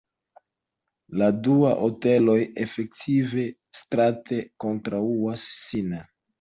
[1.21, 3.47] La du hoteloj efektive
[3.83, 5.97] strate kontraŭas sin.